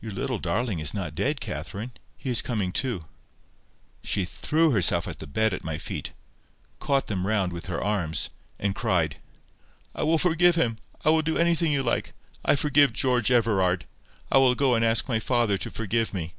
"Your 0.00 0.12
little 0.12 0.38
darling 0.38 0.78
is 0.78 0.94
not 0.94 1.14
dead, 1.14 1.38
Catherine. 1.38 1.90
He 2.16 2.30
is 2.30 2.40
coming 2.40 2.72
to." 2.80 3.02
She 4.02 4.24
THREW 4.24 4.70
herself 4.70 5.06
off 5.06 5.18
the 5.18 5.26
bed 5.26 5.52
at 5.52 5.62
my 5.64 5.76
feet, 5.76 6.14
caught 6.78 7.08
them 7.08 7.26
round 7.26 7.52
with 7.52 7.66
her 7.66 7.84
arms, 7.84 8.30
and 8.58 8.74
cried— 8.74 9.20
"I 9.94 10.02
will 10.02 10.16
forgive 10.16 10.56
him. 10.56 10.78
I 11.04 11.10
will 11.10 11.20
do 11.20 11.36
anything 11.36 11.70
you 11.72 11.82
like. 11.82 12.14
I 12.42 12.56
forgive 12.56 12.94
George 12.94 13.30
Everard. 13.30 13.84
I 14.32 14.38
will 14.38 14.54
go 14.54 14.74
and 14.74 14.82
ask 14.82 15.08
my 15.10 15.20
father 15.20 15.58
to 15.58 15.70
forgive 15.70 16.14
me." 16.14 16.32